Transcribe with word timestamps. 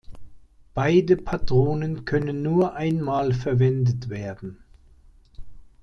Beide 0.73 1.15
Patronen 1.15 2.05
können 2.05 2.41
nur 2.41 2.73
einmal 2.73 3.35
verwendet 3.35 4.09
werden. 4.09 4.57